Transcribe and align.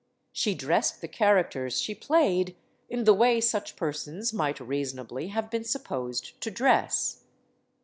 She 0.31 0.55
dressed 0.55 0.99
the 1.01 1.07
characters 1.07 1.79
she 1.79 1.93
played 1.93 2.55
in 2.89 3.03
the 3.03 3.13
way 3.13 3.39
such 3.39 3.75
persons 3.75 4.33
might 4.33 4.59
reasonably 4.59 5.27
have 5.27 5.51
been 5.51 5.63
supposed 5.63 6.41
to 6.41 6.49
dress. 6.49 7.21